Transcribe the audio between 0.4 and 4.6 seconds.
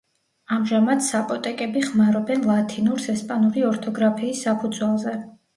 ამჟამად საპოტეკები ხმარობენ ლათინურს ესპანური ორთოგრაფიის